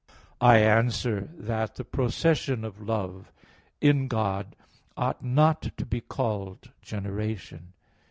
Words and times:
I 0.41 0.57
answer 0.57 1.29
that, 1.37 1.75
The 1.75 1.85
procession 1.85 2.65
of 2.65 2.81
love 2.81 3.31
in 3.81 4.07
God 4.07 4.55
ought 4.97 5.23
not 5.23 5.77
to 5.77 5.85
be 5.85 6.01
called 6.01 6.71
generation. 6.81 7.73